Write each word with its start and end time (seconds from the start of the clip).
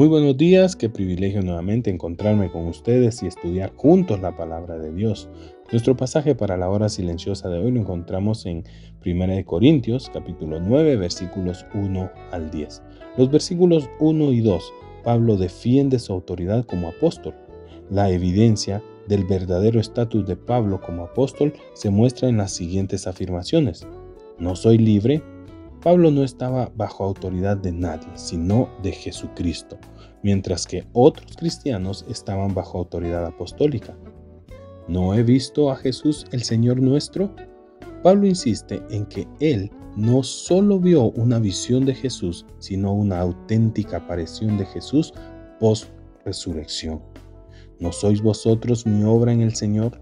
Muy 0.00 0.08
buenos 0.08 0.38
días, 0.38 0.76
qué 0.76 0.88
privilegio 0.88 1.42
nuevamente 1.42 1.90
encontrarme 1.90 2.50
con 2.50 2.66
ustedes 2.66 3.22
y 3.22 3.26
estudiar 3.26 3.74
juntos 3.76 4.18
la 4.18 4.34
palabra 4.34 4.78
de 4.78 4.94
Dios. 4.94 5.28
Nuestro 5.70 5.94
pasaje 5.94 6.34
para 6.34 6.56
la 6.56 6.70
hora 6.70 6.88
silenciosa 6.88 7.50
de 7.50 7.58
hoy 7.58 7.70
lo 7.70 7.80
encontramos 7.80 8.46
en 8.46 8.64
1 9.04 9.44
Corintios 9.44 10.10
capítulo 10.10 10.58
9 10.58 10.96
versículos 10.96 11.66
1 11.74 12.10
al 12.30 12.50
10. 12.50 12.82
Los 13.18 13.30
versículos 13.30 13.90
1 14.00 14.32
y 14.32 14.40
2, 14.40 14.72
Pablo 15.04 15.36
defiende 15.36 15.98
su 15.98 16.14
autoridad 16.14 16.64
como 16.64 16.88
apóstol. 16.88 17.34
La 17.90 18.08
evidencia 18.08 18.82
del 19.06 19.26
verdadero 19.26 19.78
estatus 19.78 20.24
de 20.24 20.36
Pablo 20.36 20.80
como 20.80 21.04
apóstol 21.04 21.52
se 21.74 21.90
muestra 21.90 22.30
en 22.30 22.38
las 22.38 22.52
siguientes 22.52 23.06
afirmaciones. 23.06 23.86
No 24.38 24.56
soy 24.56 24.78
libre 24.78 25.22
Pablo 25.82 26.10
no 26.10 26.22
estaba 26.22 26.70
bajo 26.76 27.04
autoridad 27.04 27.56
de 27.56 27.72
nadie, 27.72 28.08
sino 28.14 28.68
de 28.82 28.92
Jesucristo, 28.92 29.78
mientras 30.22 30.66
que 30.66 30.86
otros 30.92 31.36
cristianos 31.36 32.04
estaban 32.08 32.54
bajo 32.54 32.78
autoridad 32.78 33.24
apostólica. 33.24 33.96
¿No 34.88 35.14
he 35.14 35.22
visto 35.22 35.70
a 35.70 35.76
Jesús 35.76 36.26
el 36.32 36.42
Señor 36.42 36.82
nuestro? 36.82 37.34
Pablo 38.02 38.26
insiste 38.26 38.82
en 38.90 39.06
que 39.06 39.26
él 39.40 39.70
no 39.96 40.22
solo 40.22 40.78
vio 40.78 41.10
una 41.12 41.38
visión 41.38 41.86
de 41.86 41.94
Jesús, 41.94 42.44
sino 42.58 42.92
una 42.92 43.20
auténtica 43.20 43.98
aparición 43.98 44.58
de 44.58 44.66
Jesús 44.66 45.14
post-resurrección. 45.60 47.02
¿No 47.78 47.92
sois 47.92 48.22
vosotros 48.22 48.86
mi 48.86 49.02
obra 49.04 49.32
en 49.32 49.40
el 49.40 49.54
Señor? 49.54 49.98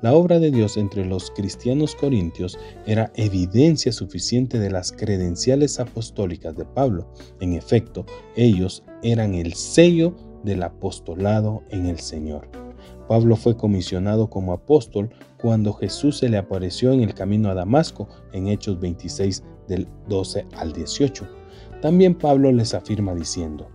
La 0.00 0.14
obra 0.14 0.38
de 0.38 0.52
Dios 0.52 0.76
entre 0.76 1.04
los 1.04 1.32
cristianos 1.32 1.96
corintios 1.96 2.56
era 2.86 3.10
evidencia 3.16 3.90
suficiente 3.90 4.60
de 4.60 4.70
las 4.70 4.92
credenciales 4.92 5.80
apostólicas 5.80 6.56
de 6.56 6.64
Pablo. 6.64 7.12
En 7.40 7.54
efecto, 7.54 8.06
ellos 8.36 8.84
eran 9.02 9.34
el 9.34 9.54
sello 9.54 10.14
del 10.44 10.62
apostolado 10.62 11.64
en 11.70 11.86
el 11.86 11.98
Señor. 11.98 12.48
Pablo 13.08 13.34
fue 13.34 13.56
comisionado 13.56 14.30
como 14.30 14.52
apóstol 14.52 15.10
cuando 15.40 15.72
Jesús 15.72 16.18
se 16.18 16.28
le 16.28 16.36
apareció 16.36 16.92
en 16.92 17.00
el 17.00 17.12
camino 17.12 17.50
a 17.50 17.54
Damasco 17.54 18.08
en 18.32 18.46
Hechos 18.46 18.78
26 18.78 19.42
del 19.66 19.88
12 20.06 20.46
al 20.58 20.72
18. 20.74 21.26
También 21.82 22.14
Pablo 22.14 22.52
les 22.52 22.72
afirma 22.72 23.16
diciendo, 23.16 23.68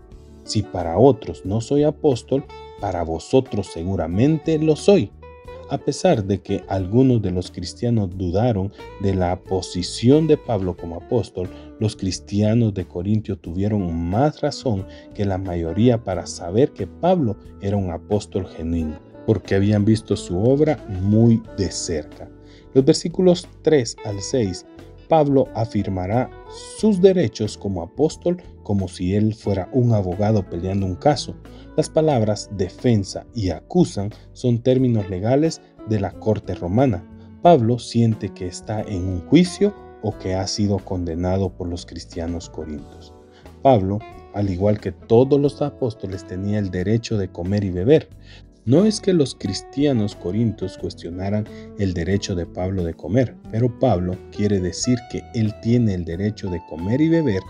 si 0.46 0.62
para 0.62 0.98
otros 0.98 1.46
no 1.46 1.60
soy 1.60 1.84
apóstol, 1.84 2.46
para 2.80 3.04
vosotros 3.04 3.68
seguramente 3.68 4.58
lo 4.58 4.78
soy 4.78 5.12
a 5.74 5.80
pesar 5.80 6.24
de 6.24 6.40
que 6.40 6.64
algunos 6.68 7.20
de 7.24 7.32
los 7.32 7.50
cristianos 7.50 8.16
dudaron 8.16 8.72
de 9.02 9.16
la 9.16 9.42
posición 9.44 10.28
de 10.28 10.38
Pablo 10.38 10.78
como 10.78 10.98
apóstol, 10.98 11.50
los 11.80 11.96
cristianos 11.96 12.76
de 12.76 12.86
Corintio 12.86 13.40
tuvieron 13.40 13.92
más 14.08 14.42
razón 14.42 14.86
que 15.16 15.26
la 15.26 15.40
mayoría 15.40 16.04
para 16.04 16.28
saber 16.28 16.74
que 16.74 16.86
Pablo 16.86 17.38
era 17.60 17.76
un 17.76 17.90
apóstol 17.90 18.46
genuino, 18.46 19.00
porque 19.26 19.56
habían 19.56 19.84
visto 19.84 20.16
su 20.16 20.38
obra 20.38 20.78
muy 21.02 21.42
de 21.58 21.72
cerca. 21.72 22.30
Los 22.76 22.86
versículos 22.86 23.48
3 23.64 23.96
al 24.06 24.22
6 24.22 24.68
Pablo 25.08 25.48
afirmará 25.54 26.30
sus 26.78 27.02
derechos 27.02 27.58
como 27.58 27.82
apóstol 27.82 28.42
como 28.64 28.88
si 28.88 29.16
él 29.16 29.34
fuera 29.34 29.70
un 29.74 29.94
abogado 29.94 30.50
peleando 30.50 30.86
un 30.86 30.96
caso. 30.96 31.36
Las 31.76 31.90
palabras 31.90 32.50
defensa 32.56 33.26
y 33.36 33.50
acusan 33.50 34.12
son 34.32 34.60
términos 34.60 35.10
legales 35.10 35.62
de 35.90 36.00
la 36.00 36.12
corte 36.12 36.56
romana. 36.56 37.04
Pablo 37.42 37.78
siente 37.78 38.30
que 38.30 38.48
está 38.48 38.82
en 38.82 39.04
un 39.06 39.28
juicio 39.28 39.76
o 40.02 40.18
que 40.18 40.34
ha 40.34 40.48
sido 40.48 40.80
condenado 40.80 41.50
por 41.50 41.68
los 41.68 41.86
cristianos 41.86 42.50
corintios. 42.50 43.14
Pablo, 43.62 44.00
al 44.34 44.50
igual 44.50 44.80
que 44.80 44.92
todos 44.92 45.40
los 45.40 45.62
apóstoles, 45.62 46.26
tenía 46.26 46.60
el 46.60 46.72
derecho 46.72 47.18
de 47.18 47.30
comer 47.30 47.64
y 47.64 47.72
beber. 47.72 48.10
No 48.66 48.86
es 48.86 49.02
que 49.02 49.12
los 49.12 49.36
cristianos 49.36 50.16
corintios 50.16 50.78
cuestionaran 50.78 51.46
el 51.80 51.94
derecho 51.94 52.34
de 52.34 52.46
Pablo 52.46 52.86
de 52.86 52.94
comer, 52.94 53.36
pero 53.52 53.78
Pablo 53.78 54.16
quiere 54.32 54.62
decir 54.62 54.98
que 55.12 55.22
él 55.36 55.54
tiene 55.62 55.96
el 55.96 56.06
derecho 56.06 56.50
de 56.50 56.62
comer 56.70 57.02
y 57.02 57.10
beber 57.10 57.42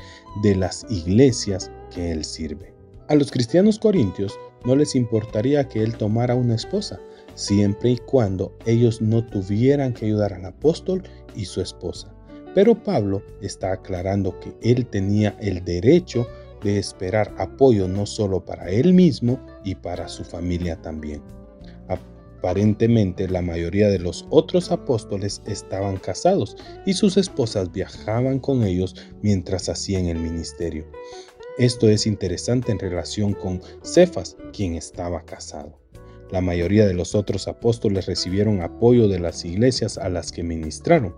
de 0.42 0.56
las 0.56 0.88
iglesias 0.90 1.70
que 1.94 2.12
él 2.12 2.26
sirve. 2.26 2.74
A 3.10 3.16
los 3.16 3.30
cristianos 3.32 3.78
corintios 3.78 4.40
no 4.66 4.76
les 4.76 4.96
importaría 4.96 5.68
que 5.68 5.84
él 5.84 5.96
tomara 5.96 6.34
una 6.34 6.56
esposa, 6.56 7.00
siempre 7.36 7.92
y 7.92 7.98
cuando 7.98 8.58
ellos 8.66 9.00
no 9.00 9.24
tuvieran 9.24 9.94
que 9.94 10.08
ayudar 10.08 10.34
al 10.34 10.46
apóstol 10.46 11.04
y 11.36 11.46
su 11.46 11.62
esposa. 11.62 12.12
Pero 12.56 12.74
Pablo 12.82 13.22
está 13.40 13.72
aclarando 13.72 14.40
que 14.40 14.56
él 14.64 14.88
tenía 14.88 15.36
el 15.40 15.64
derecho 15.64 16.28
de 16.64 16.80
esperar 16.80 17.36
apoyo 17.38 17.88
no 17.88 18.08
solo 18.08 18.44
para 18.44 18.70
él 18.72 18.94
mismo 18.94 19.40
y 19.64 19.76
para 19.76 20.08
su 20.08 20.24
familia 20.24 20.82
también. 20.82 21.22
Aparentemente 21.88 23.28
la 23.30 23.42
mayoría 23.42 23.88
de 23.88 24.00
los 24.00 24.26
otros 24.30 24.72
apóstoles 24.72 25.42
estaban 25.46 25.98
casados 25.98 26.58
y 26.86 26.94
sus 26.94 27.16
esposas 27.16 27.72
viajaban 27.72 28.40
con 28.40 28.64
ellos 28.64 28.96
mientras 29.22 29.70
hacían 29.70 30.08
el 30.08 30.20
ministerio. 30.20 30.86
Esto 31.58 31.88
es 31.88 32.08
interesante 32.08 32.72
en 32.72 32.80
relación 32.80 33.34
con 33.34 33.62
Cefas, 33.84 34.36
quien 34.52 34.74
estaba 34.74 35.24
casado. 35.24 35.80
La 36.32 36.42
mayoría 36.42 36.88
de 36.88 36.96
los 36.96 37.14
otros 37.14 37.48
apóstoles 37.48 38.08
recibieron 38.08 38.62
apoyo 38.62 39.08
de 39.08 39.20
las 39.20 39.46
iglesias 39.46 40.00
a 40.00 40.10
las 40.10 40.32
que 40.32 40.42
ministraron. 40.42 41.16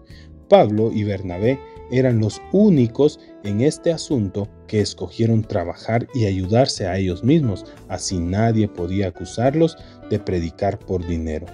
Pablo 0.48 0.92
y 0.92 1.04
Bernabé 1.04 1.60
eran 1.92 2.20
los 2.20 2.42
únicos 2.52 3.20
en 3.44 3.62
este 3.62 3.92
asunto 3.92 4.48
que 4.68 4.82
escogieron 4.82 5.44
trabajar 5.44 6.08
y 6.16 6.26
ayudarse 6.26 6.88
a 6.88 6.98
ellos 6.98 7.24
mismos, 7.24 7.66
así 7.90 8.20
nadie 8.20 8.68
podía 8.68 9.10
acusarlos 9.10 9.78
de 10.10 10.20
predicar 10.20 10.80
por 10.80 11.06
dinero. 11.06 11.46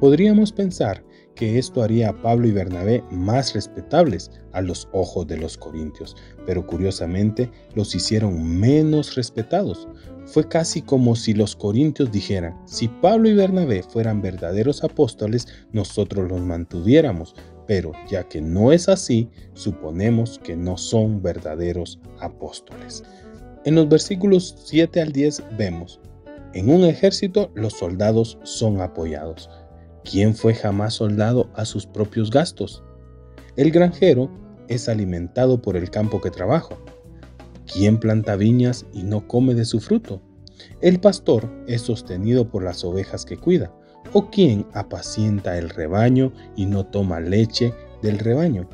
Podríamos 0.00 0.52
pensar 0.52 1.02
que 1.36 1.58
esto 1.58 1.82
haría 1.82 2.08
a 2.08 2.22
Pablo 2.22 2.48
y 2.48 2.52
Bernabé 2.52 3.04
más 3.10 3.54
respetables 3.54 4.30
a 4.52 4.62
los 4.62 4.88
ojos 4.92 5.26
de 5.26 5.36
los 5.36 5.56
corintios, 5.56 6.16
pero 6.46 6.66
curiosamente 6.66 7.50
los 7.74 7.94
hicieron 7.94 8.58
menos 8.58 9.14
respetados. 9.14 9.86
Fue 10.24 10.48
casi 10.48 10.82
como 10.82 11.14
si 11.14 11.34
los 11.34 11.54
corintios 11.54 12.10
dijeran, 12.10 12.58
si 12.66 12.88
Pablo 12.88 13.28
y 13.28 13.34
Bernabé 13.34 13.82
fueran 13.82 14.22
verdaderos 14.22 14.82
apóstoles, 14.82 15.46
nosotros 15.72 16.28
los 16.28 16.40
mantuviéramos, 16.40 17.34
pero 17.66 17.92
ya 18.08 18.28
que 18.28 18.40
no 18.40 18.72
es 18.72 18.88
así, 18.88 19.28
suponemos 19.54 20.38
que 20.42 20.56
no 20.56 20.76
son 20.76 21.22
verdaderos 21.22 21.98
apóstoles. 22.20 23.02
En 23.64 23.74
los 23.74 23.88
versículos 23.88 24.54
7 24.64 25.00
al 25.00 25.12
10 25.12 25.42
vemos, 25.58 26.00
en 26.54 26.70
un 26.70 26.84
ejército 26.84 27.50
los 27.54 27.74
soldados 27.74 28.38
son 28.44 28.80
apoyados. 28.80 29.50
¿Quién 30.04 30.34
fue 30.34 30.54
jamás 30.54 30.94
soldado 30.94 31.50
a 31.54 31.64
sus 31.64 31.84
propios 31.84 32.30
gastos? 32.30 32.82
El 33.56 33.70
granjero 33.72 34.30
es 34.68 34.88
alimentado 34.88 35.60
por 35.60 35.76
el 35.76 35.90
campo 35.90 36.20
que 36.20 36.30
trabaja. 36.30 36.76
¿Quién 37.72 37.98
planta 37.98 38.36
viñas 38.36 38.86
y 38.92 39.02
no 39.02 39.26
come 39.26 39.54
de 39.54 39.64
su 39.64 39.80
fruto? 39.80 40.22
El 40.80 41.00
pastor 41.00 41.50
es 41.66 41.82
sostenido 41.82 42.48
por 42.48 42.62
las 42.62 42.84
ovejas 42.84 43.24
que 43.24 43.36
cuida. 43.36 43.72
¿O 44.12 44.30
quién 44.30 44.66
apacienta 44.72 45.58
el 45.58 45.70
rebaño 45.70 46.32
y 46.56 46.66
no 46.66 46.86
toma 46.86 47.20
leche 47.20 47.74
del 48.02 48.18
rebaño? 48.18 48.68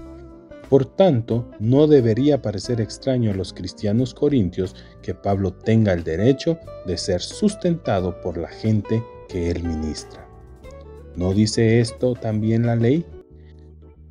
Por 0.69 0.87
tanto, 0.87 1.51
no 1.61 1.87
debería 1.87 2.41
parecer 2.41 2.81
extraño 2.81 3.31
a 3.31 3.35
los 3.35 3.53
cristianos 3.53 4.15
corintios 4.15 4.75
que 5.03 5.15
Pablo 5.15 5.53
tenga 5.53 5.93
el 5.93 6.03
derecho 6.03 6.59
de 6.87 6.97
ser 6.97 7.21
sustentado 7.21 8.21
por 8.21 8.39
la 8.39 8.49
gente 8.49 9.03
que 9.29 9.51
él 9.51 9.65
ministra. 9.65 10.27
¿No 11.15 11.35
dice 11.35 11.81
esto 11.81 12.15
también 12.15 12.65
la 12.65 12.77
ley? 12.77 13.05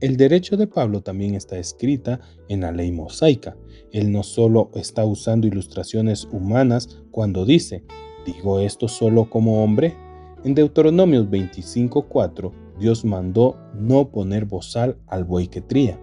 El 0.02 0.18
derecho 0.18 0.58
de 0.58 0.68
Pablo 0.68 1.02
también 1.02 1.36
está 1.36 1.58
escrita 1.58 2.20
en 2.48 2.62
la 2.62 2.72
ley 2.72 2.92
mosaica. 2.92 3.56
Él 3.92 4.12
no 4.12 4.24
solo 4.24 4.70
está 4.76 5.06
usando 5.06 5.48
ilustraciones 5.48 6.28
humanas 6.32 7.02
cuando 7.12 7.46
dice, 7.46 7.84
digo 8.26 8.60
esto 8.60 8.88
solo 8.88 9.30
como 9.30 9.64
hombre. 9.64 9.96
En 10.44 10.56
Deuteronomios 10.56 11.28
25.4 11.28 12.52
Dios 12.80 13.06
mandó 13.06 13.58
no 13.76 14.10
poner 14.10 14.46
bozal 14.46 14.98
al 15.06 15.24
buey 15.24 15.48
que 15.48 15.62
tría. 15.62 16.00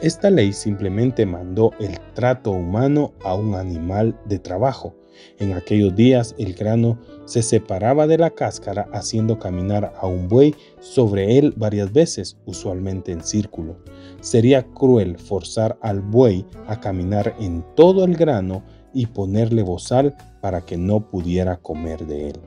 Esta 0.00 0.30
ley 0.30 0.52
simplemente 0.52 1.26
mandó 1.26 1.72
el 1.80 1.98
trato 2.14 2.52
humano 2.52 3.12
a 3.24 3.34
un 3.34 3.56
animal 3.56 4.16
de 4.26 4.38
trabajo. 4.38 4.94
En 5.40 5.54
aquellos 5.54 5.94
días 5.96 6.36
el 6.38 6.54
grano 6.54 7.00
se 7.24 7.42
separaba 7.42 8.06
de 8.06 8.18
la 8.18 8.30
cáscara 8.30 8.88
haciendo 8.92 9.40
caminar 9.40 9.92
a 10.00 10.06
un 10.06 10.28
buey 10.28 10.54
sobre 10.78 11.36
él 11.36 11.52
varias 11.56 11.92
veces, 11.92 12.38
usualmente 12.46 13.10
en 13.10 13.24
círculo. 13.24 13.76
Sería 14.20 14.62
cruel 14.62 15.18
forzar 15.18 15.76
al 15.82 16.00
buey 16.00 16.46
a 16.68 16.78
caminar 16.78 17.34
en 17.40 17.64
todo 17.74 18.04
el 18.04 18.14
grano 18.16 18.62
y 18.94 19.06
ponerle 19.06 19.64
bozal 19.64 20.14
para 20.40 20.60
que 20.60 20.76
no 20.76 21.10
pudiera 21.10 21.56
comer 21.56 22.06
de 22.06 22.30
él. 22.30 22.40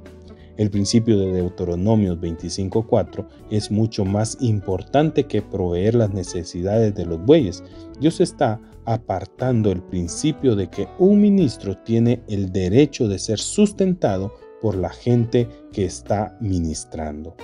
El 0.57 0.69
principio 0.69 1.19
de 1.19 1.33
Deuteronomio 1.33 2.15
25.4 2.17 3.27
es 3.49 3.71
mucho 3.71 4.05
más 4.05 4.37
importante 4.39 5.25
que 5.25 5.41
proveer 5.41 5.95
las 5.95 6.13
necesidades 6.13 6.95
de 6.95 7.05
los 7.05 7.23
bueyes. 7.25 7.63
Dios 7.99 8.21
está 8.21 8.61
apartando 8.85 9.71
el 9.71 9.81
principio 9.81 10.55
de 10.55 10.69
que 10.69 10.87
un 10.97 11.19
ministro 11.19 11.77
tiene 11.79 12.23
el 12.29 12.51
derecho 12.51 13.07
de 13.07 13.19
ser 13.19 13.39
sustentado 13.39 14.33
por 14.61 14.75
la 14.75 14.89
gente 14.89 15.49
que 15.73 15.85
está 15.85 16.37
ministrando. 16.39 17.35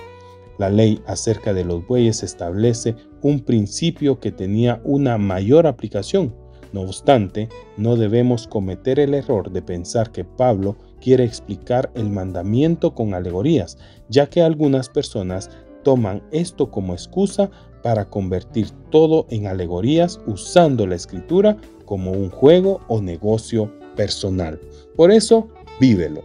La 0.58 0.70
ley 0.70 1.02
acerca 1.06 1.52
de 1.52 1.64
los 1.64 1.86
bueyes 1.86 2.22
establece 2.22 2.94
un 3.20 3.40
principio 3.40 4.20
que 4.20 4.32
tenía 4.32 4.80
una 4.84 5.18
mayor 5.18 5.66
aplicación. 5.66 6.34
No 6.72 6.82
obstante, 6.82 7.48
no 7.76 7.96
debemos 7.96 8.46
cometer 8.46 8.98
el 8.98 9.14
error 9.14 9.50
de 9.50 9.62
pensar 9.62 10.10
que 10.10 10.24
Pablo 10.24 10.76
quiere 11.00 11.24
explicar 11.24 11.90
el 11.94 12.08
mandamiento 12.08 12.94
con 12.94 13.12
alegorías, 13.12 13.76
ya 14.08 14.28
que 14.28 14.40
algunas 14.40 14.88
personas 14.88 15.50
toman 15.82 16.22
esto 16.30 16.70
como 16.70 16.94
excusa 16.94 17.50
para 17.82 18.08
convertir 18.08 18.70
todo 18.90 19.26
en 19.28 19.46
alegorías 19.46 20.20
usando 20.26 20.86
la 20.86 20.94
escritura 20.94 21.56
como 21.84 22.12
un 22.12 22.30
juego 22.30 22.80
o 22.88 23.02
negocio 23.02 23.70
personal. 23.96 24.58
Por 24.96 25.10
eso, 25.10 25.48
vívelo. 25.80 26.22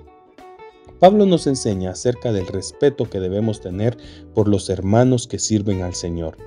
Pablo 0.99 1.25
nos 1.25 1.45
enseña 1.45 1.91
acerca 1.91 2.31
del 2.31 2.47
respeto 2.47 3.09
que 3.09 3.19
debemos 3.19 3.61
tener 3.61 3.97
por 4.33 4.47
los 4.47 4.69
hermanos 4.69 5.27
que 5.27 5.37
sirven 5.37 5.81
al 5.81 5.93
Señor, 5.93 6.37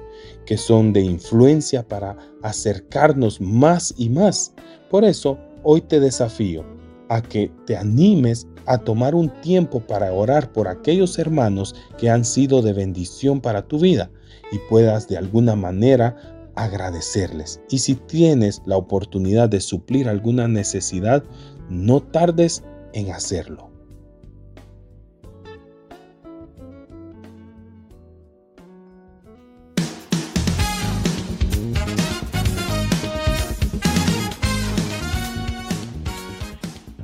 que 0.47 0.57
son 0.57 0.93
de 0.93 1.01
influencia 1.01 1.87
para 1.87 2.17
acercarnos 2.43 3.41
más 3.41 3.95
y 3.97 4.09
más. 4.09 4.53
Por 4.91 5.05
eso, 5.05 5.39
hoy 5.63 5.81
te 5.81 6.01
desafío 6.01 6.65
a 7.09 7.21
que 7.21 7.51
te 7.67 7.77
animes 7.77 8.47
a 8.67 8.79
tomar 8.79 9.15
un 9.15 9.29
tiempo 9.41 9.81
para 9.81 10.13
orar 10.13 10.53
por 10.53 10.69
aquellos 10.69 11.19
hermanos 11.19 11.75
que 11.99 12.09
han 12.09 12.25
sido 12.25 12.63
de 12.63 12.73
bendición 12.73 13.41
para 13.41 13.67
tu 13.67 13.79
vida 13.79 14.11
y 14.53 14.59
puedas 14.69 15.09
de 15.09 15.17
alguna 15.17 15.57
manera 15.57 16.17
agradecerles. 16.55 17.61
Y 17.71 17.79
si 17.79 17.95
tienes 17.95 18.63
la 18.67 18.77
oportunidad 18.77 19.49
de 19.49 19.61
suplir 19.61 20.09
alguna 20.09 20.47
necesidad, 20.47 21.25
no 21.69 22.01
tardes 22.01 22.63
en 22.93 23.11
hacerlo. 23.13 23.70